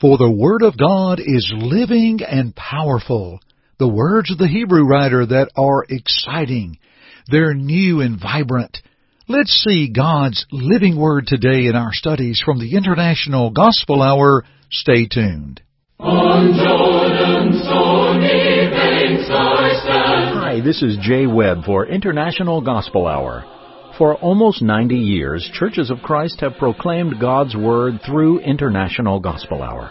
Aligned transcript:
For 0.00 0.16
the 0.16 0.30
Word 0.30 0.62
of 0.62 0.78
God 0.78 1.18
is 1.18 1.52
living 1.52 2.20
and 2.22 2.54
powerful. 2.54 3.40
The 3.80 3.88
words 3.88 4.30
of 4.30 4.38
the 4.38 4.46
Hebrew 4.46 4.84
writer 4.84 5.26
that 5.26 5.50
are 5.56 5.84
exciting. 5.88 6.78
They're 7.28 7.54
new 7.54 8.00
and 8.00 8.20
vibrant. 8.20 8.78
Let's 9.26 9.50
see 9.50 9.92
God's 9.92 10.46
living 10.52 10.96
Word 10.96 11.26
today 11.26 11.66
in 11.66 11.74
our 11.74 11.92
studies 11.92 12.40
from 12.44 12.60
the 12.60 12.76
International 12.76 13.50
Gospel 13.50 14.00
Hour. 14.00 14.44
Stay 14.70 15.08
tuned. 15.08 15.62
On 15.98 16.54
Jordan's 16.54 17.60
stormy 17.64 18.70
banks 18.70 19.28
I 19.28 19.80
stand. 19.82 20.38
Hi, 20.38 20.60
this 20.60 20.80
is 20.80 20.96
Jay 21.00 21.26
Webb 21.26 21.64
for 21.66 21.84
International 21.84 22.60
Gospel 22.60 23.08
Hour. 23.08 23.57
For 23.98 24.14
almost 24.14 24.62
90 24.62 24.94
years, 24.94 25.50
Churches 25.52 25.90
of 25.90 25.98
Christ 26.04 26.40
have 26.40 26.56
proclaimed 26.56 27.18
God's 27.20 27.56
Word 27.56 27.94
through 28.06 28.38
International 28.38 29.18
Gospel 29.18 29.60
Hour. 29.60 29.90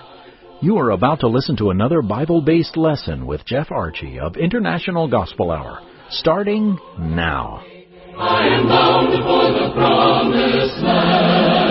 You 0.61 0.77
are 0.77 0.91
about 0.91 1.19
to 1.19 1.27
listen 1.27 1.57
to 1.57 1.71
another 1.71 2.01
Bible 2.01 2.41
based 2.41 2.77
lesson 2.77 3.27
with 3.27 3.46
Jeff 3.46 3.69
Archie 3.69 4.18
of 4.18 4.37
International 4.37 5.09
Gospel 5.09 5.51
Hour, 5.51 5.82
starting 6.09 6.79
now. 6.97 7.65
I 8.18 8.47
am 8.47 8.69
bound 8.69 9.09
for 9.09 9.51
the 9.51 9.73
promised 9.75 10.77
land. 10.77 11.68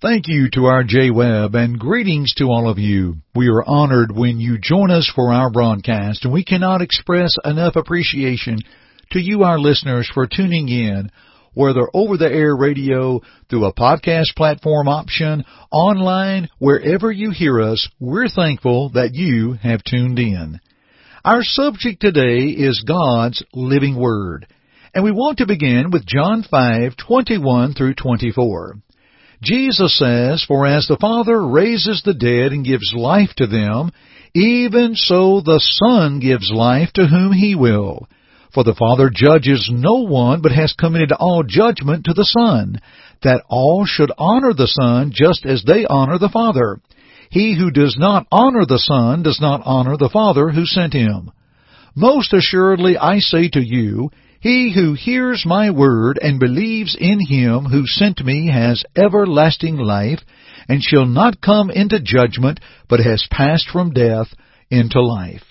Thank 0.00 0.28
you 0.28 0.48
to 0.54 0.64
our 0.64 0.82
Jay 0.82 1.10
Webb 1.10 1.54
and 1.54 1.78
greetings 1.78 2.32
to 2.38 2.44
all 2.44 2.70
of 2.70 2.78
you. 2.78 3.16
We 3.34 3.48
are 3.48 3.62
honored 3.62 4.16
when 4.16 4.40
you 4.40 4.56
join 4.58 4.90
us 4.90 5.12
for 5.14 5.30
our 5.30 5.50
broadcast 5.50 6.24
and 6.24 6.32
we 6.32 6.42
cannot 6.42 6.80
express 6.80 7.36
enough 7.44 7.76
appreciation 7.76 8.60
to 9.12 9.20
you, 9.20 9.42
our 9.44 9.58
listeners, 9.58 10.10
for 10.12 10.26
tuning 10.26 10.68
in, 10.68 11.10
whether 11.54 11.88
over 11.94 12.16
the 12.16 12.30
air 12.30 12.56
radio, 12.56 13.20
through 13.48 13.66
a 13.66 13.74
podcast 13.74 14.34
platform 14.36 14.88
option, 14.88 15.44
online, 15.70 16.48
wherever 16.58 17.10
you 17.10 17.30
hear 17.30 17.60
us, 17.60 17.88
we're 18.00 18.28
thankful 18.28 18.90
that 18.90 19.14
you 19.14 19.52
have 19.54 19.84
tuned 19.84 20.18
in. 20.18 20.60
Our 21.24 21.42
subject 21.42 22.00
today 22.00 22.46
is 22.46 22.84
God's 22.86 23.42
living 23.54 23.96
word, 23.96 24.46
and 24.94 25.04
we 25.04 25.12
want 25.12 25.38
to 25.38 25.46
begin 25.46 25.90
with 25.90 26.06
John 26.06 26.42
5:21 26.42 27.76
through 27.76 27.94
24. 27.94 28.76
Jesus 29.42 29.98
says, 29.98 30.44
For 30.46 30.66
as 30.66 30.86
the 30.86 30.96
Father 31.00 31.46
raises 31.46 32.02
the 32.04 32.14
dead 32.14 32.52
and 32.52 32.64
gives 32.64 32.92
life 32.94 33.30
to 33.36 33.46
them, 33.46 33.90
even 34.34 34.94
so 34.94 35.40
the 35.40 35.60
Son 35.60 36.20
gives 36.20 36.50
life 36.50 36.90
to 36.94 37.06
whom 37.06 37.32
he 37.32 37.54
will. 37.54 38.08
For 38.52 38.64
the 38.64 38.74
Father 38.74 39.08
judges 39.08 39.70
no 39.72 40.02
one, 40.02 40.42
but 40.42 40.52
has 40.52 40.74
committed 40.74 41.12
all 41.12 41.42
judgment 41.42 42.04
to 42.04 42.12
the 42.12 42.24
Son, 42.24 42.80
that 43.22 43.42
all 43.48 43.86
should 43.86 44.12
honor 44.18 44.52
the 44.52 44.66
Son 44.66 45.10
just 45.14 45.46
as 45.46 45.62
they 45.62 45.86
honor 45.86 46.18
the 46.18 46.28
Father. 46.28 46.78
He 47.30 47.56
who 47.56 47.70
does 47.70 47.96
not 47.98 48.26
honor 48.30 48.66
the 48.66 48.78
Son 48.78 49.22
does 49.22 49.40
not 49.40 49.62
honor 49.64 49.96
the 49.96 50.10
Father 50.10 50.50
who 50.50 50.66
sent 50.66 50.92
him. 50.92 51.30
Most 51.94 52.34
assuredly 52.34 52.98
I 52.98 53.20
say 53.20 53.48
to 53.48 53.60
you, 53.60 54.10
he 54.40 54.72
who 54.74 54.92
hears 54.92 55.46
my 55.46 55.70
word 55.70 56.18
and 56.20 56.38
believes 56.38 56.94
in 56.98 57.24
him 57.24 57.64
who 57.64 57.86
sent 57.86 58.22
me 58.22 58.50
has 58.50 58.84
everlasting 58.96 59.78
life, 59.78 60.20
and 60.68 60.82
shall 60.82 61.06
not 61.06 61.40
come 61.40 61.70
into 61.70 62.00
judgment, 62.00 62.60
but 62.88 63.00
has 63.00 63.26
passed 63.30 63.68
from 63.70 63.92
death 63.92 64.28
into 64.70 65.00
life 65.00 65.44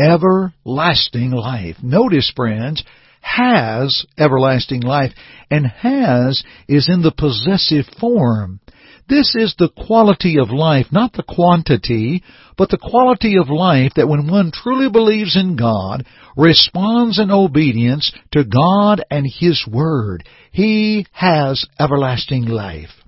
everlasting 0.00 1.30
life. 1.32 1.76
Notice, 1.82 2.32
friends, 2.34 2.82
has 3.20 4.06
everlasting 4.18 4.80
life, 4.80 5.12
and 5.50 5.66
has 5.66 6.42
is 6.68 6.88
in 6.88 7.02
the 7.02 7.12
possessive 7.12 7.84
form. 8.00 8.60
This 9.08 9.34
is 9.34 9.56
the 9.58 9.68
quality 9.68 10.38
of 10.38 10.50
life, 10.50 10.86
not 10.92 11.12
the 11.12 11.24
quantity, 11.24 12.22
but 12.56 12.70
the 12.70 12.78
quality 12.78 13.36
of 13.36 13.50
life 13.50 13.94
that 13.96 14.08
when 14.08 14.30
one 14.30 14.52
truly 14.52 14.88
believes 14.88 15.36
in 15.36 15.56
God, 15.56 16.06
responds 16.36 17.18
in 17.18 17.30
obedience 17.30 18.12
to 18.30 18.44
God 18.44 19.04
and 19.10 19.26
His 19.26 19.66
Word, 19.66 20.24
he 20.52 21.06
has 21.12 21.66
everlasting 21.78 22.44
life. 22.46 22.99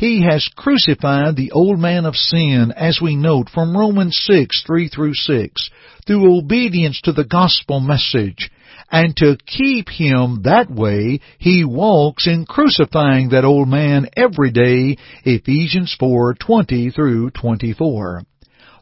He 0.00 0.22
has 0.22 0.48
crucified 0.56 1.36
the 1.36 1.50
old 1.52 1.78
man 1.78 2.06
of 2.06 2.16
sin, 2.16 2.72
as 2.74 3.02
we 3.02 3.16
note 3.16 3.50
from 3.50 3.76
Romans 3.76 4.18
6, 4.22 4.62
3 4.66 4.88
through 4.88 5.12
6, 5.12 5.70
through 6.06 6.38
obedience 6.38 7.02
to 7.02 7.12
the 7.12 7.26
gospel 7.26 7.80
message. 7.80 8.50
And 8.90 9.14
to 9.18 9.36
keep 9.46 9.90
him 9.90 10.40
that 10.44 10.70
way, 10.70 11.20
he 11.38 11.66
walks 11.66 12.26
in 12.26 12.46
crucifying 12.46 13.28
that 13.28 13.44
old 13.44 13.68
man 13.68 14.08
every 14.16 14.50
day, 14.50 14.96
Ephesians 15.26 15.94
4, 16.00 16.32
20 16.32 16.90
through 16.92 17.32
24. 17.32 18.22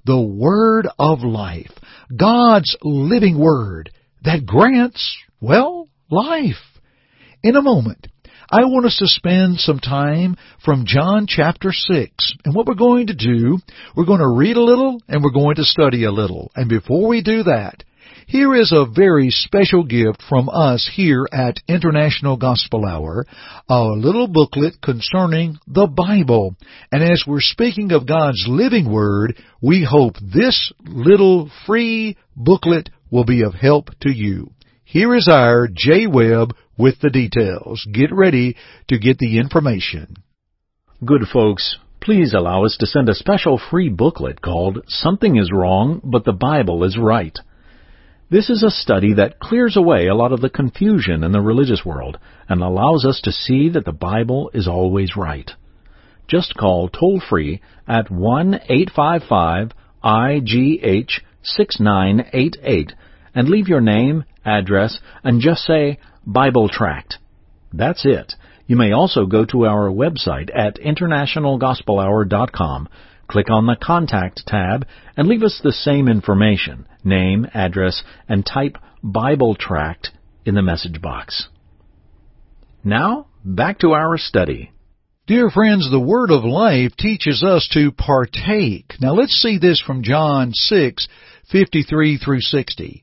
The 0.04 0.20
Word 0.20 0.86
of 1.00 1.24
life, 1.24 1.72
God's 2.16 2.76
living 2.84 3.36
Word, 3.40 3.90
that 4.22 4.46
grants, 4.46 5.18
well, 5.40 5.88
life. 6.12 6.62
In 7.42 7.56
a 7.56 7.62
moment, 7.62 8.06
I 8.50 8.64
want 8.64 8.86
us 8.86 8.96
to 9.00 9.06
spend 9.06 9.60
some 9.60 9.78
time 9.78 10.36
from 10.64 10.86
John 10.86 11.26
chapter 11.28 11.70
6. 11.70 12.34
And 12.46 12.54
what 12.54 12.66
we're 12.66 12.76
going 12.76 13.08
to 13.08 13.14
do, 13.14 13.58
we're 13.94 14.06
going 14.06 14.20
to 14.20 14.28
read 14.28 14.56
a 14.56 14.62
little 14.62 15.02
and 15.06 15.22
we're 15.22 15.32
going 15.32 15.56
to 15.56 15.64
study 15.64 16.04
a 16.04 16.10
little. 16.10 16.50
And 16.56 16.66
before 16.66 17.08
we 17.08 17.22
do 17.22 17.42
that, 17.42 17.84
here 18.26 18.54
is 18.54 18.72
a 18.72 18.86
very 18.86 19.28
special 19.28 19.84
gift 19.84 20.22
from 20.30 20.48
us 20.48 20.90
here 20.90 21.28
at 21.30 21.60
International 21.68 22.38
Gospel 22.38 22.86
Hour, 22.86 23.26
a 23.68 23.82
little 23.82 24.28
booklet 24.28 24.80
concerning 24.80 25.58
the 25.66 25.86
Bible. 25.86 26.56
And 26.90 27.02
as 27.02 27.24
we're 27.26 27.42
speaking 27.42 27.92
of 27.92 28.08
God's 28.08 28.46
living 28.48 28.90
Word, 28.90 29.36
we 29.60 29.86
hope 29.86 30.14
this 30.22 30.72
little 30.86 31.50
free 31.66 32.16
booklet 32.34 32.88
will 33.10 33.24
be 33.26 33.42
of 33.42 33.52
help 33.52 33.90
to 34.00 34.10
you. 34.10 34.52
Here 34.84 35.14
is 35.14 35.28
our 35.30 35.68
Jay 35.70 36.06
Webb 36.06 36.54
with 36.78 37.00
the 37.00 37.10
details. 37.10 37.86
Get 37.92 38.12
ready 38.12 38.56
to 38.88 38.98
get 38.98 39.18
the 39.18 39.38
information. 39.38 40.16
Good 41.04 41.22
folks, 41.30 41.76
please 42.00 42.32
allow 42.32 42.64
us 42.64 42.76
to 42.80 42.86
send 42.86 43.08
a 43.08 43.14
special 43.14 43.60
free 43.70 43.88
booklet 43.88 44.40
called 44.40 44.84
Something 44.86 45.36
is 45.36 45.52
Wrong, 45.52 46.00
but 46.02 46.24
the 46.24 46.32
Bible 46.32 46.84
is 46.84 46.96
Right. 46.96 47.38
This 48.30 48.50
is 48.50 48.62
a 48.62 48.70
study 48.70 49.14
that 49.14 49.38
clears 49.38 49.76
away 49.76 50.06
a 50.06 50.14
lot 50.14 50.32
of 50.32 50.40
the 50.40 50.50
confusion 50.50 51.24
in 51.24 51.32
the 51.32 51.40
religious 51.40 51.82
world 51.84 52.18
and 52.48 52.62
allows 52.62 53.06
us 53.06 53.20
to 53.22 53.32
see 53.32 53.70
that 53.70 53.86
the 53.86 53.92
Bible 53.92 54.50
is 54.52 54.68
always 54.68 55.16
right. 55.16 55.50
Just 56.28 56.54
call 56.54 56.90
toll 56.90 57.22
free 57.26 57.62
at 57.86 58.10
1 58.10 58.54
855 58.68 59.72
IGH 60.04 61.20
6988 61.42 62.92
and 63.34 63.48
leave 63.48 63.68
your 63.68 63.80
name, 63.80 64.24
address, 64.44 65.00
and 65.24 65.40
just 65.40 65.62
say 65.62 65.98
Bible 66.28 66.68
Tract. 66.68 67.16
That's 67.72 68.04
it. 68.04 68.34
You 68.66 68.76
may 68.76 68.92
also 68.92 69.24
go 69.24 69.46
to 69.46 69.64
our 69.64 69.88
website 69.88 70.50
at 70.54 70.76
internationalgospelhour.com, 70.76 72.88
click 73.28 73.50
on 73.50 73.64
the 73.64 73.78
Contact 73.82 74.42
tab, 74.46 74.86
and 75.16 75.26
leave 75.26 75.42
us 75.42 75.58
the 75.64 75.72
same 75.72 76.06
information, 76.06 76.86
name, 77.02 77.46
address, 77.54 78.02
and 78.28 78.44
type 78.44 78.76
Bible 79.02 79.54
Tract 79.54 80.10
in 80.44 80.54
the 80.54 80.60
message 80.60 81.00
box. 81.00 81.48
Now, 82.84 83.28
back 83.42 83.78
to 83.78 83.92
our 83.92 84.18
study. 84.18 84.72
Dear 85.26 85.48
friends, 85.48 85.90
the 85.90 85.98
Word 85.98 86.30
of 86.30 86.44
Life 86.44 86.94
teaches 86.98 87.42
us 87.42 87.66
to 87.72 87.90
partake. 87.90 88.96
Now 89.00 89.14
let's 89.14 89.32
see 89.32 89.56
this 89.56 89.80
from 89.80 90.02
John 90.02 90.52
6, 90.52 91.08
53 91.50 92.18
through 92.18 92.42
60. 92.42 93.02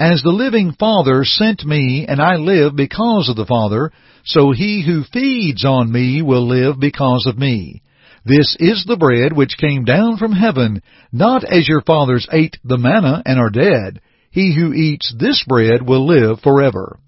As 0.00 0.22
the 0.22 0.30
living 0.30 0.72
Father 0.72 1.26
sent 1.26 1.62
me, 1.66 2.06
and 2.08 2.22
I 2.22 2.36
live 2.36 2.74
because 2.74 3.28
of 3.28 3.36
the 3.36 3.44
Father, 3.44 3.92
so 4.24 4.50
he 4.50 4.82
who 4.82 5.04
feeds 5.04 5.62
on 5.62 5.92
me 5.92 6.22
will 6.22 6.48
live 6.48 6.80
because 6.80 7.26
of 7.26 7.36
me. 7.36 7.82
This 8.24 8.56
is 8.58 8.86
the 8.86 8.96
bread 8.96 9.34
which 9.34 9.58
came 9.58 9.84
down 9.84 10.16
from 10.16 10.32
heaven, 10.32 10.80
not 11.12 11.44
as 11.44 11.68
your 11.68 11.82
fathers 11.82 12.26
ate 12.32 12.56
the 12.64 12.78
manna 12.78 13.22
and 13.26 13.38
are 13.38 13.50
dead. 13.50 14.00
He 14.30 14.54
who 14.54 14.72
eats 14.72 15.14
this 15.18 15.44
bread 15.46 15.86
will 15.86 16.06
live 16.06 16.40
forever. 16.40 16.98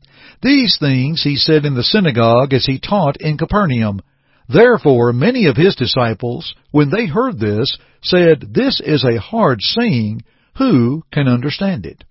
These 0.42 0.76
things 0.78 1.22
he 1.22 1.36
said 1.36 1.64
in 1.64 1.74
the 1.74 1.82
synagogue 1.82 2.52
as 2.52 2.66
he 2.66 2.78
taught 2.78 3.22
in 3.22 3.38
Capernaum. 3.38 4.02
Therefore 4.50 5.14
many 5.14 5.46
of 5.46 5.56
his 5.56 5.76
disciples, 5.76 6.54
when 6.72 6.90
they 6.90 7.06
heard 7.06 7.38
this, 7.38 7.78
said, 8.02 8.52
This 8.52 8.82
is 8.84 9.02
a 9.02 9.18
hard 9.18 9.62
saying. 9.62 10.24
who 10.58 11.04
can 11.10 11.26
understand 11.26 11.86
it? 11.86 12.04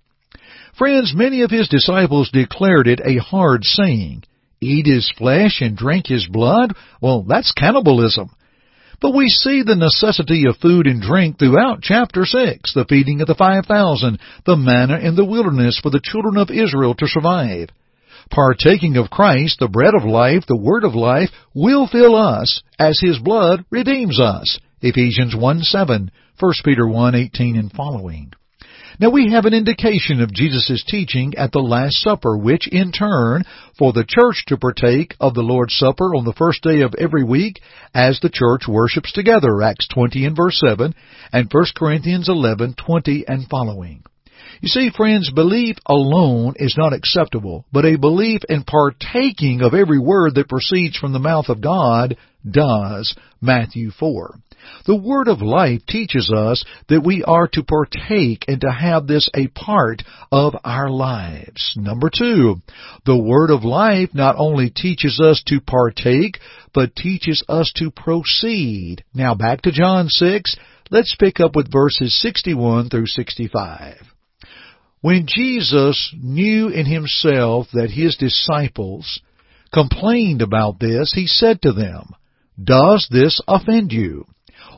Friends, 0.77 1.13
many 1.15 1.41
of 1.41 1.51
his 1.51 1.67
disciples 1.67 2.29
declared 2.31 2.87
it 2.87 3.01
a 3.03 3.17
hard 3.17 3.63
saying. 3.63 4.23
Eat 4.61 4.85
his 4.85 5.11
flesh 5.17 5.59
and 5.61 5.75
drink 5.75 6.07
his 6.07 6.27
blood? 6.27 6.73
Well, 7.01 7.23
that's 7.23 7.51
cannibalism. 7.51 8.29
But 9.01 9.15
we 9.15 9.29
see 9.29 9.63
the 9.63 9.75
necessity 9.75 10.45
of 10.45 10.57
food 10.57 10.85
and 10.85 11.01
drink 11.01 11.39
throughout 11.39 11.81
chapter 11.81 12.23
6, 12.23 12.73
the 12.73 12.85
feeding 12.87 13.19
of 13.21 13.27
the 13.27 13.35
5,000, 13.35 14.19
the 14.45 14.55
manna 14.55 14.99
in 14.99 15.15
the 15.15 15.25
wilderness 15.25 15.79
for 15.81 15.89
the 15.89 16.01
children 16.01 16.37
of 16.37 16.51
Israel 16.51 16.93
to 16.95 17.07
survive. 17.07 17.69
Partaking 18.29 18.97
of 18.97 19.09
Christ, 19.09 19.57
the 19.59 19.67
bread 19.67 19.95
of 19.95 20.03
life, 20.03 20.45
the 20.47 20.55
word 20.55 20.83
of 20.83 20.93
life, 20.93 21.29
will 21.55 21.87
fill 21.87 22.15
us 22.15 22.61
as 22.77 22.99
his 22.99 23.17
blood 23.17 23.65
redeems 23.71 24.19
us. 24.19 24.59
Ephesians 24.81 25.35
1 25.35 25.61
7, 25.61 26.11
1 26.39 26.53
Peter 26.63 26.87
1 26.87 27.15
18 27.15 27.57
and 27.57 27.71
following. 27.71 28.31
Now 29.01 29.09
we 29.09 29.31
have 29.31 29.45
an 29.45 29.55
indication 29.55 30.21
of 30.21 30.31
Jesus' 30.31 30.83
teaching 30.85 31.33
at 31.35 31.51
the 31.51 31.57
Last 31.59 31.95
Supper, 32.01 32.37
which 32.37 32.67
in 32.67 32.91
turn, 32.91 33.45
for 33.75 33.91
the 33.91 34.05
church 34.07 34.43
to 34.45 34.57
partake 34.57 35.15
of 35.19 35.33
the 35.33 35.41
Lord's 35.41 35.73
Supper 35.73 36.13
on 36.15 36.23
the 36.23 36.35
first 36.37 36.61
day 36.61 36.81
of 36.81 36.93
every 36.99 37.23
week 37.23 37.63
as 37.95 38.19
the 38.19 38.29
church 38.29 38.67
worships 38.67 39.11
together, 39.11 39.63
Acts 39.63 39.87
20 39.87 40.23
and 40.23 40.35
verse 40.35 40.61
7, 40.63 40.93
and 41.33 41.51
1 41.51 41.65
Corinthians 41.75 42.29
11, 42.29 42.75
20 42.75 43.25
and 43.27 43.47
following. 43.49 44.03
You 44.61 44.67
see, 44.67 44.91
friends, 44.95 45.31
belief 45.31 45.77
alone 45.87 46.53
is 46.57 46.75
not 46.77 46.93
acceptable, 46.93 47.65
but 47.73 47.85
a 47.85 47.95
belief 47.95 48.41
in 48.49 48.63
partaking 48.63 49.61
of 49.61 49.73
every 49.73 49.97
word 49.97 50.35
that 50.35 50.47
proceeds 50.47 50.95
from 50.95 51.11
the 51.11 51.17
mouth 51.17 51.49
of 51.49 51.59
God 51.59 52.17
does. 52.47 53.15
Matthew 53.41 53.89
4. 53.89 54.35
The 54.85 54.95
Word 54.95 55.27
of 55.27 55.41
Life 55.41 55.85
teaches 55.87 56.31
us 56.31 56.63
that 56.89 57.03
we 57.03 57.23
are 57.23 57.47
to 57.49 57.63
partake 57.63 58.45
and 58.47 58.61
to 58.61 58.71
have 58.71 59.07
this 59.07 59.29
a 59.35 59.47
part 59.47 60.03
of 60.31 60.55
our 60.63 60.89
lives. 60.89 61.73
Number 61.77 62.09
two, 62.09 62.61
the 63.05 63.17
Word 63.17 63.51
of 63.51 63.63
Life 63.63 64.09
not 64.13 64.35
only 64.37 64.69
teaches 64.69 65.19
us 65.19 65.43
to 65.47 65.61
partake, 65.61 66.39
but 66.73 66.95
teaches 66.95 67.43
us 67.47 67.71
to 67.75 67.91
proceed. 67.91 69.03
Now 69.13 69.35
back 69.35 69.61
to 69.63 69.71
John 69.71 70.07
6, 70.07 70.57
let's 70.89 71.15
pick 71.15 71.39
up 71.39 71.55
with 71.55 71.71
verses 71.71 72.19
61 72.19 72.89
through 72.89 73.07
65. 73.07 73.97
When 75.01 75.25
Jesus 75.27 76.13
knew 76.21 76.69
in 76.69 76.85
himself 76.85 77.67
that 77.73 77.89
his 77.89 78.17
disciples 78.17 79.21
complained 79.73 80.41
about 80.41 80.79
this, 80.79 81.13
he 81.13 81.27
said 81.27 81.61
to 81.63 81.73
them, 81.73 82.13
Does 82.61 83.07
this 83.09 83.41
offend 83.47 83.91
you? 83.91 84.25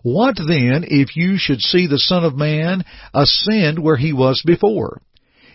What 0.03 0.35
then 0.35 0.83
if 0.85 1.15
you 1.15 1.37
should 1.37 1.61
see 1.61 1.87
the 1.87 1.97
Son 1.97 2.23
of 2.23 2.35
Man 2.35 2.83
ascend 3.13 3.79
where 3.79 3.95
he 3.95 4.13
was 4.13 4.43
before? 4.45 5.01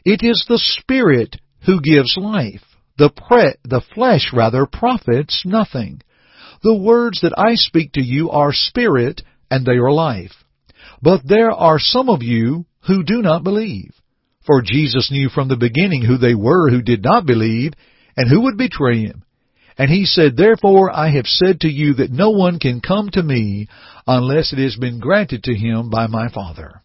It 0.05 0.21
is 0.23 0.45
the 0.49 0.59
Spirit 0.59 1.37
who 1.67 1.81
gives 1.81 2.17
life. 2.17 2.63
The, 2.97 3.11
pre- 3.11 3.55
the 3.65 3.83
flesh 3.95 4.33
rather 4.33 4.67
profits 4.67 5.43
nothing. 5.45 6.01
The 6.63 6.77
words 6.77 7.21
that 7.21 7.39
I 7.39 7.55
speak 7.55 7.93
to 7.93 8.03
you 8.03 8.31
are 8.31 8.53
spirit 8.53 9.23
and 9.51 9.65
they 9.65 9.77
are 9.77 9.93
life. 9.93 10.33
But 11.01 11.21
there 11.25 11.53
are 11.53 11.79
some 11.79 12.09
of 12.09 12.23
you 12.23 12.65
who 12.87 13.05
do 13.05 13.23
not 13.23 13.45
believe. 13.45 13.95
For 14.47 14.63
Jesus 14.63 15.11
knew 15.13 15.29
from 15.29 15.49
the 15.49 15.57
beginning 15.57 16.03
who 16.03 16.17
they 16.17 16.35
were 16.35 16.71
who 16.71 16.83
did 16.83 17.05
not 17.05 17.27
believe 17.27 17.73
and 18.17 18.29
who 18.29 18.43
would 18.43 18.57
betray 18.57 19.03
him. 19.03 19.23
And 19.79 19.89
he 19.89 20.05
said, 20.05 20.37
Therefore 20.37 20.91
I 20.91 21.11
have 21.11 21.27
said 21.27 21.61
to 21.61 21.69
you 21.69 21.95
that 21.95 22.11
no 22.11 22.31
one 22.31 22.59
can 22.59 22.81
come 22.81 23.09
to 23.11 23.23
me 23.23 23.69
unless 24.07 24.53
it 24.53 24.59
has 24.59 24.77
been 24.77 24.99
granted 24.99 25.45
to 25.45 25.55
him 25.55 25.89
by 25.89 26.09
my 26.09 26.29
Father. 26.29 26.83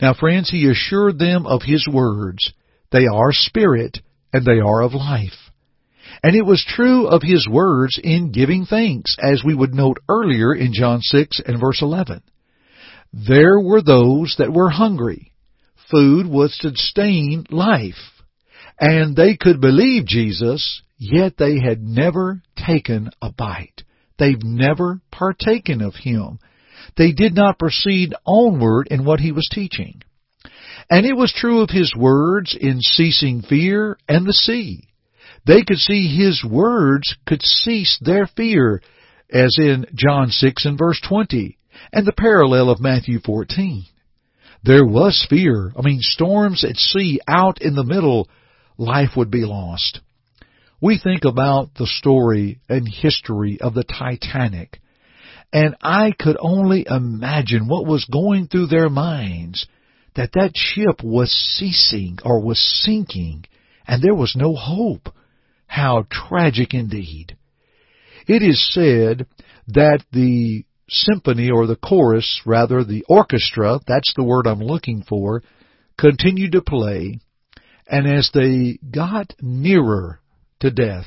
Now 0.00 0.14
friends, 0.14 0.50
he 0.50 0.68
assured 0.68 1.18
them 1.18 1.46
of 1.46 1.62
his 1.62 1.86
words. 1.86 2.52
They 2.90 3.06
are 3.06 3.32
spirit 3.32 3.98
and 4.32 4.44
they 4.44 4.60
are 4.60 4.80
of 4.80 4.94
life. 4.94 5.50
And 6.22 6.34
it 6.34 6.46
was 6.46 6.64
true 6.66 7.06
of 7.06 7.22
his 7.22 7.46
words 7.48 8.00
in 8.02 8.32
giving 8.32 8.64
thanks, 8.64 9.16
as 9.22 9.42
we 9.44 9.54
would 9.54 9.74
note 9.74 9.98
earlier 10.08 10.54
in 10.54 10.72
John 10.72 11.00
6 11.02 11.40
and 11.44 11.60
verse 11.60 11.82
11. 11.82 12.22
There 13.12 13.60
were 13.60 13.82
those 13.82 14.36
that 14.38 14.52
were 14.52 14.70
hungry. 14.70 15.32
Food 15.90 16.26
would 16.26 16.50
sustain 16.50 17.44
life. 17.50 18.15
And 18.78 19.16
they 19.16 19.36
could 19.36 19.60
believe 19.60 20.06
Jesus 20.06 20.82
Yet 20.98 21.36
they 21.36 21.58
had 21.60 21.82
never 21.82 22.42
taken 22.56 23.10
a 23.20 23.30
bite. 23.30 23.82
They've 24.18 24.42
never 24.42 25.00
partaken 25.10 25.82
of 25.82 25.94
Him. 25.94 26.38
They 26.96 27.12
did 27.12 27.34
not 27.34 27.58
proceed 27.58 28.14
onward 28.24 28.88
in 28.90 29.04
what 29.04 29.20
He 29.20 29.32
was 29.32 29.48
teaching. 29.52 30.02
And 30.88 31.04
it 31.04 31.16
was 31.16 31.32
true 31.32 31.60
of 31.60 31.70
His 31.70 31.94
words 31.94 32.56
in 32.58 32.80
ceasing 32.80 33.42
fear 33.42 33.98
and 34.08 34.26
the 34.26 34.32
sea. 34.32 34.84
They 35.46 35.62
could 35.64 35.78
see 35.78 36.16
His 36.16 36.44
words 36.44 37.14
could 37.26 37.42
cease 37.42 37.98
their 38.00 38.26
fear, 38.26 38.80
as 39.30 39.56
in 39.58 39.86
John 39.94 40.30
6 40.30 40.64
and 40.64 40.78
verse 40.78 41.00
20, 41.06 41.58
and 41.92 42.06
the 42.06 42.12
parallel 42.12 42.70
of 42.70 42.80
Matthew 42.80 43.20
14. 43.20 43.84
There 44.64 44.86
was 44.86 45.26
fear. 45.28 45.72
I 45.78 45.82
mean, 45.82 45.98
storms 46.00 46.64
at 46.64 46.76
sea 46.76 47.20
out 47.28 47.60
in 47.60 47.74
the 47.74 47.84
middle, 47.84 48.28
life 48.78 49.10
would 49.16 49.30
be 49.30 49.44
lost. 49.44 50.00
We 50.80 50.98
think 50.98 51.24
about 51.24 51.74
the 51.74 51.86
story 51.86 52.60
and 52.68 52.86
history 52.86 53.58
of 53.60 53.74
the 53.74 53.84
Titanic, 53.84 54.80
and 55.52 55.76
I 55.80 56.12
could 56.18 56.36
only 56.38 56.86
imagine 56.88 57.68
what 57.68 57.86
was 57.86 58.04
going 58.04 58.48
through 58.48 58.66
their 58.66 58.90
minds 58.90 59.66
that 60.14 60.32
that 60.32 60.52
ship 60.54 61.02
was 61.02 61.30
ceasing 61.30 62.18
or 62.24 62.40
was 62.42 62.58
sinking 62.84 63.44
and 63.86 64.02
there 64.02 64.14
was 64.14 64.34
no 64.36 64.54
hope. 64.54 65.08
How 65.66 66.06
tragic 66.10 66.74
indeed. 66.74 67.36
It 68.26 68.42
is 68.42 68.72
said 68.72 69.26
that 69.68 70.04
the 70.12 70.64
symphony 70.88 71.50
or 71.50 71.66
the 71.66 71.76
chorus, 71.76 72.40
rather 72.46 72.84
the 72.84 73.04
orchestra, 73.08 73.80
that's 73.86 74.12
the 74.14 74.22
word 74.22 74.46
I'm 74.46 74.60
looking 74.60 75.02
for, 75.02 75.42
continued 75.98 76.52
to 76.52 76.62
play, 76.62 77.18
and 77.88 78.06
as 78.06 78.30
they 78.34 78.78
got 78.90 79.32
nearer 79.40 80.20
to 80.60 80.70
death, 80.70 81.06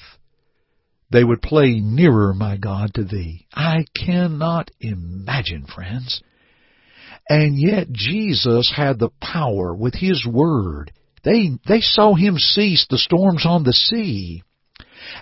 they 1.11 1.23
would 1.23 1.41
play 1.41 1.79
nearer, 1.79 2.33
my 2.33 2.57
God, 2.57 2.93
to 2.93 3.03
thee. 3.03 3.47
I 3.53 3.85
cannot 3.95 4.71
imagine, 4.79 5.65
friends. 5.65 6.21
And 7.27 7.59
yet 7.59 7.91
Jesus 7.91 8.71
had 8.75 8.99
the 8.99 9.09
power 9.21 9.73
with 9.73 9.95
his 9.95 10.25
word. 10.25 10.91
They, 11.23 11.49
they 11.67 11.81
saw 11.81 12.15
him 12.15 12.37
cease 12.37 12.85
the 12.89 12.97
storms 12.97 13.45
on 13.45 13.63
the 13.63 13.73
sea. 13.73 14.43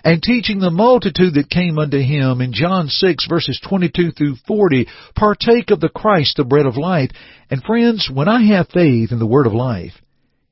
And 0.04 0.22
teaching 0.22 0.58
the 0.58 0.70
multitude 0.70 1.34
that 1.34 1.50
came 1.50 1.78
unto 1.78 1.98
him 1.98 2.40
in 2.40 2.52
John 2.52 2.88
6 2.88 3.26
verses 3.26 3.60
22 3.66 4.12
through 4.12 4.36
40, 4.46 4.86
partake 5.14 5.70
of 5.70 5.80
the 5.80 5.88
Christ, 5.88 6.36
the 6.36 6.44
bread 6.44 6.66
of 6.66 6.76
life. 6.76 7.10
And 7.50 7.62
friends, 7.62 8.10
when 8.12 8.28
I 8.28 8.42
have 8.54 8.68
faith 8.68 9.12
in 9.12 9.18
the 9.18 9.26
word 9.26 9.46
of 9.46 9.54
life, 9.54 9.94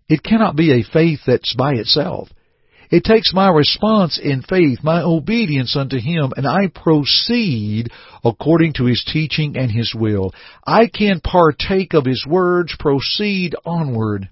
it 0.09 0.23
cannot 0.23 0.57
be 0.57 0.73
a 0.73 0.85
faith 0.85 1.21
that's 1.27 1.55
by 1.55 1.75
itself. 1.75 2.29
It 2.91 3.03
takes 3.03 3.35
my 3.35 3.49
response 3.49 4.19
in 4.23 4.43
faith, 4.43 4.79
my 4.83 5.03
obedience 5.03 5.75
unto 5.75 5.99
Him, 5.99 6.33
and 6.37 6.47
I 6.47 6.69
proceed 6.69 7.89
according 8.25 8.75
to 8.75 8.85
His 8.85 9.05
teaching 9.05 9.57
and 9.57 9.71
His 9.71 9.93
will. 9.95 10.33
I 10.65 10.87
can 10.87 11.21
partake 11.21 11.95
of 11.95 12.05
His 12.05 12.25
words, 12.27 12.77
proceed 12.79 13.57
onward. 13.65 14.29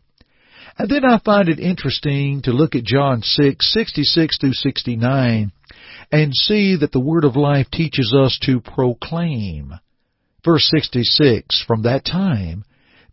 And 0.78 0.88
then 0.88 1.04
I 1.04 1.19
find 1.25 1.49
it 1.49 1.59
interesting 1.59 2.43
to 2.43 2.52
look 2.52 2.75
at 2.75 2.85
John 2.85 3.23
6, 3.23 3.73
66 3.73 4.38
through 4.38 4.52
69, 4.52 5.52
and 6.12 6.35
see 6.35 6.76
that 6.76 6.93
the 6.93 7.00
Word 7.00 7.25
of 7.25 7.37
Life 7.37 7.69
teaches 7.73 8.14
us 8.16 8.38
to 8.43 8.61
proclaim. 8.61 9.73
Verse 10.45 10.69
66, 10.75 11.64
From 11.66 11.83
that 11.83 12.04
time, 12.04 12.64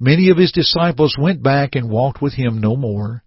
many 0.02 0.30
of 0.32 0.38
His 0.38 0.52
disciples 0.52 1.16
went 1.18 1.42
back 1.42 1.76
and 1.76 1.90
walked 1.90 2.22
with 2.22 2.34
Him 2.34 2.60
no 2.60 2.76
more. 2.76 3.24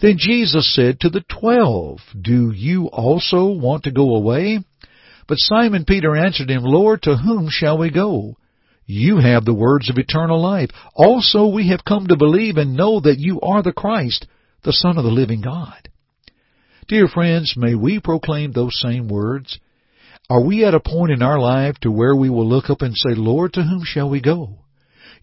Then 0.00 0.16
Jesus 0.18 0.74
said 0.74 1.00
to 1.00 1.10
the 1.10 1.24
twelve, 1.28 1.98
Do 2.18 2.52
you 2.54 2.86
also 2.86 3.46
want 3.46 3.84
to 3.84 3.92
go 3.92 4.14
away? 4.14 4.60
But 5.26 5.38
Simon 5.38 5.84
Peter 5.84 6.16
answered 6.16 6.50
him, 6.50 6.64
Lord, 6.64 7.02
to 7.02 7.16
whom 7.16 7.48
shall 7.48 7.78
we 7.78 7.90
go? 7.90 8.36
You 8.86 9.18
have 9.18 9.44
the 9.44 9.54
words 9.54 9.88
of 9.88 9.96
eternal 9.96 10.40
life. 10.40 10.70
Also 10.94 11.46
we 11.46 11.68
have 11.68 11.84
come 11.84 12.06
to 12.08 12.16
believe 12.16 12.58
and 12.58 12.76
know 12.76 13.00
that 13.00 13.18
you 13.18 13.40
are 13.40 13.62
the 13.62 13.72
Christ, 13.72 14.26
the 14.62 14.72
Son 14.72 14.98
of 14.98 15.04
the 15.04 15.10
living 15.10 15.40
God. 15.40 15.88
Dear 16.86 17.08
friends, 17.08 17.54
may 17.56 17.74
we 17.74 17.98
proclaim 17.98 18.52
those 18.52 18.78
same 18.78 19.08
words? 19.08 19.58
Are 20.28 20.44
we 20.44 20.64
at 20.64 20.74
a 20.74 20.80
point 20.80 21.12
in 21.12 21.22
our 21.22 21.38
life 21.38 21.76
to 21.80 21.90
where 21.90 22.14
we 22.14 22.28
will 22.28 22.46
look 22.46 22.68
up 22.68 22.82
and 22.82 22.94
say, 22.94 23.14
Lord, 23.14 23.54
to 23.54 23.62
whom 23.62 23.84
shall 23.84 24.10
we 24.10 24.20
go? 24.20 24.58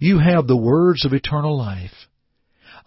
You 0.03 0.17
have 0.17 0.48
the 0.48 0.58
words 0.58 1.05
of 1.05 1.13
eternal 1.13 1.55
life. 1.55 2.08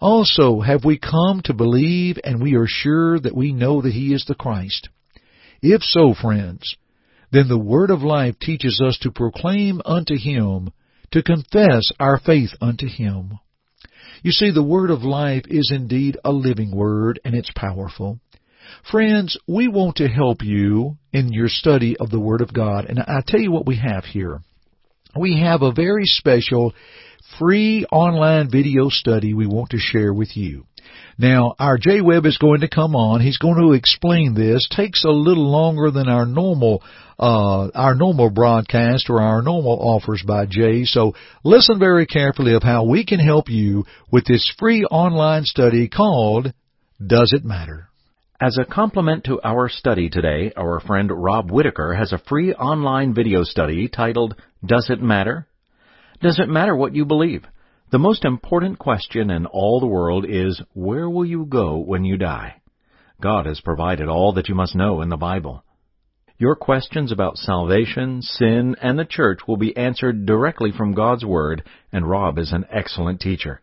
Also, 0.01 0.59
have 0.59 0.83
we 0.83 0.99
come 0.99 1.39
to 1.45 1.53
believe 1.53 2.17
and 2.25 2.43
we 2.43 2.55
are 2.55 2.67
sure 2.67 3.17
that 3.17 3.33
we 3.33 3.53
know 3.53 3.81
that 3.81 3.93
He 3.93 4.13
is 4.13 4.25
the 4.27 4.35
Christ? 4.35 4.89
If 5.61 5.81
so, 5.81 6.13
friends, 6.13 6.75
then 7.31 7.47
the 7.47 7.57
Word 7.57 7.89
of 7.89 8.01
life 8.01 8.37
teaches 8.37 8.81
us 8.85 8.97
to 9.01 9.11
proclaim 9.11 9.81
unto 9.85 10.17
Him, 10.17 10.71
to 11.11 11.23
confess 11.23 11.89
our 12.01 12.19
faith 12.19 12.49
unto 12.59 12.89
Him. 12.89 13.39
You 14.21 14.31
see, 14.33 14.51
the 14.51 14.61
Word 14.61 14.91
of 14.91 15.03
life 15.03 15.45
is 15.47 15.71
indeed 15.73 16.17
a 16.25 16.33
living 16.33 16.75
Word, 16.75 17.21
and 17.23 17.33
it's 17.33 17.51
powerful. 17.55 18.19
Friends, 18.91 19.37
we 19.47 19.69
want 19.69 19.95
to 19.97 20.09
help 20.09 20.43
you 20.43 20.97
in 21.13 21.31
your 21.31 21.47
study 21.47 21.95
of 21.95 22.09
the 22.09 22.19
Word 22.19 22.41
of 22.41 22.53
God, 22.53 22.87
and 22.89 22.99
I 22.99 23.21
tell 23.25 23.39
you 23.39 23.53
what 23.53 23.65
we 23.65 23.77
have 23.77 24.03
here. 24.03 24.41
We 25.17 25.39
have 25.39 25.61
a 25.61 25.71
very 25.71 26.05
special 26.05 26.73
free 27.39 27.85
online 27.91 28.49
video 28.49 28.89
study 28.89 29.33
we 29.33 29.47
want 29.47 29.69
to 29.69 29.77
share 29.77 30.13
with 30.13 30.35
you. 30.35 30.65
Now, 31.17 31.55
our 31.57 31.77
Jay 31.77 32.01
Webb 32.01 32.25
is 32.25 32.37
going 32.37 32.61
to 32.61 32.67
come 32.67 32.95
on. 32.95 33.21
He's 33.21 33.37
going 33.37 33.61
to 33.61 33.73
explain 33.73 34.33
this. 34.33 34.67
Takes 34.69 35.05
a 35.05 35.09
little 35.09 35.49
longer 35.49 35.89
than 35.89 36.09
our 36.09 36.25
normal, 36.25 36.83
uh, 37.17 37.69
our 37.73 37.95
normal 37.95 38.29
broadcast 38.29 39.09
or 39.09 39.21
our 39.21 39.41
normal 39.41 39.79
offers 39.79 40.21
by 40.27 40.45
Jay. 40.45 40.83
So 40.83 41.13
listen 41.45 41.79
very 41.79 42.05
carefully 42.05 42.53
of 42.53 42.63
how 42.63 42.83
we 42.83 43.05
can 43.05 43.19
help 43.19 43.49
you 43.49 43.85
with 44.11 44.25
this 44.25 44.53
free 44.59 44.83
online 44.83 45.45
study 45.45 45.87
called 45.87 46.53
Does 47.05 47.31
It 47.33 47.45
Matter? 47.45 47.89
As 48.41 48.57
a 48.57 48.65
complement 48.65 49.23
to 49.25 49.39
our 49.45 49.69
study 49.69 50.09
today, 50.09 50.51
our 50.57 50.81
friend 50.81 51.09
Rob 51.09 51.49
Whitaker 51.49 51.93
has 51.93 52.11
a 52.11 52.17
free 52.17 52.53
online 52.53 53.13
video 53.13 53.43
study 53.43 53.87
titled 53.87 54.35
Does 54.65 54.89
It 54.89 55.01
Matter? 55.01 55.47
Does 56.21 56.37
it 56.37 56.49
matter 56.49 56.75
what 56.75 56.93
you 56.93 57.05
believe? 57.05 57.45
The 57.93 57.97
most 57.97 58.25
important 58.25 58.77
question 58.77 59.29
in 59.29 59.45
all 59.45 59.79
the 59.79 59.87
world 59.87 60.25
is, 60.27 60.61
where 60.73 61.09
will 61.09 61.23
you 61.23 61.45
go 61.45 61.77
when 61.77 62.03
you 62.03 62.17
die? 62.17 62.61
God 63.21 63.45
has 63.45 63.61
provided 63.61 64.09
all 64.09 64.33
that 64.33 64.49
you 64.49 64.55
must 64.55 64.75
know 64.75 64.99
in 64.99 65.07
the 65.07 65.15
Bible. 65.15 65.63
Your 66.37 66.57
questions 66.57 67.13
about 67.13 67.37
salvation, 67.37 68.21
sin, 68.21 68.75
and 68.81 68.99
the 68.99 69.05
church 69.05 69.47
will 69.47 69.55
be 69.55 69.77
answered 69.77 70.25
directly 70.25 70.73
from 70.73 70.93
God's 70.93 71.23
Word, 71.23 71.63
and 71.93 72.05
Rob 72.09 72.37
is 72.37 72.51
an 72.51 72.65
excellent 72.69 73.21
teacher. 73.21 73.61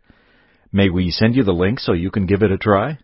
May 0.73 0.89
we 0.89 1.11
send 1.11 1.37
you 1.37 1.45
the 1.45 1.53
link 1.53 1.79
so 1.79 1.93
you 1.93 2.11
can 2.11 2.25
give 2.25 2.43
it 2.43 2.51
a 2.51 2.57
try? 2.57 2.97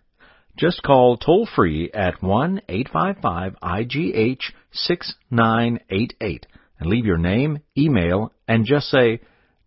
Just 0.58 0.82
call 0.82 1.16
toll 1.16 1.48
free 1.54 1.88
at 1.94 2.20
1 2.20 2.62
855 2.68 3.54
IGH 3.62 4.42
6988 4.72 6.46
and 6.80 6.90
leave 6.90 7.06
your 7.06 7.18
name, 7.18 7.60
email, 7.76 8.32
and 8.48 8.66
just 8.66 8.88
say, 8.88 9.20